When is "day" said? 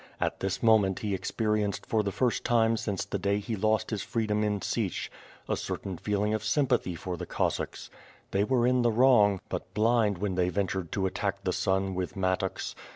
3.19-3.37